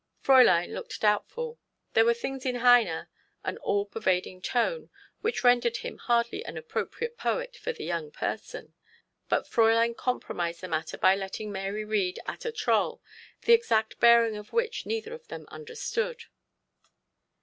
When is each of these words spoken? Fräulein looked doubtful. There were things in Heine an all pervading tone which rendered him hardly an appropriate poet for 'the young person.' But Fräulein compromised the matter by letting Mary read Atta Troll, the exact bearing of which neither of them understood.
Fräulein 0.25 0.73
looked 0.73 1.01
doubtful. 1.01 1.59
There 1.93 2.05
were 2.05 2.15
things 2.15 2.43
in 2.43 2.55
Heine 2.55 3.05
an 3.43 3.59
all 3.59 3.85
pervading 3.85 4.41
tone 4.41 4.89
which 5.19 5.43
rendered 5.43 5.77
him 5.77 5.99
hardly 5.99 6.43
an 6.43 6.57
appropriate 6.57 7.19
poet 7.19 7.55
for 7.55 7.71
'the 7.71 7.83
young 7.83 8.09
person.' 8.09 8.73
But 9.29 9.45
Fräulein 9.45 9.95
compromised 9.95 10.61
the 10.61 10.67
matter 10.67 10.97
by 10.97 11.15
letting 11.15 11.51
Mary 11.51 11.85
read 11.85 12.19
Atta 12.25 12.51
Troll, 12.51 12.99
the 13.43 13.53
exact 13.53 13.99
bearing 13.99 14.35
of 14.37 14.51
which 14.53 14.87
neither 14.87 15.13
of 15.13 15.27
them 15.27 15.45
understood. 15.49 16.23